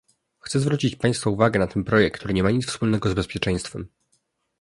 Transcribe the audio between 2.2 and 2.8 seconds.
nie ma nic